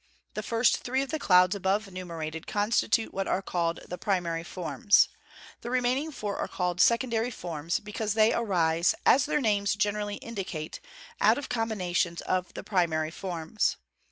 [0.33, 5.09] The first three of the clouds above enumerated constitute what are called the primary forms.
[5.61, 10.79] The remaining four are called secondary forms, because they arise, as their names generally indicate,
[11.21, 13.77] out of combinations of the primary forms.